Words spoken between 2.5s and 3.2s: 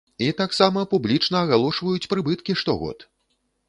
штогод!